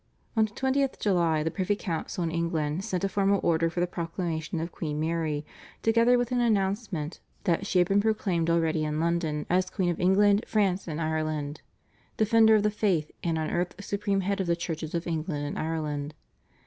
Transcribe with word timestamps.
On 0.35 0.45
the 0.45 0.51
20th 0.51 0.99
July 0.99 1.43
the 1.43 1.51
privy 1.51 1.75
council 1.75 2.23
in 2.23 2.31
England 2.31 2.83
sent 2.83 3.03
a 3.03 3.07
formal 3.07 3.39
order 3.43 3.69
for 3.69 3.81
the 3.81 3.85
proclamation 3.85 4.59
of 4.59 4.71
Queen 4.71 4.99
Mary, 4.99 5.45
together 5.83 6.17
with 6.17 6.31
an 6.31 6.41
announcement 6.41 7.19
that 7.43 7.67
she 7.67 7.77
had 7.77 7.87
been 7.87 8.01
proclaimed 8.01 8.49
already 8.49 8.83
in 8.83 8.99
London 8.99 9.45
as 9.47 9.69
Queen 9.69 9.91
of 9.91 9.99
England, 10.01 10.43
France, 10.47 10.87
and 10.87 10.99
Ireland, 10.99 11.61
Defender 12.17 12.55
of 12.55 12.63
the 12.63 12.71
Faith, 12.71 13.11
and 13.23 13.37
on 13.37 13.51
earth 13.51 13.75
Supreme 13.85 14.21
Head 14.21 14.41
of 14.41 14.47
the 14.47 14.55
Churches 14.55 14.95
of 14.95 15.05
England 15.05 15.45
and 15.45 15.59
Ireland. 15.59 16.15